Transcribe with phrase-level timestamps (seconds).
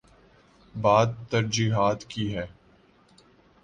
[0.75, 2.45] بات ترجیحات کی ہے۔